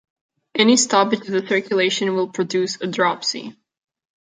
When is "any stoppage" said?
0.55-1.19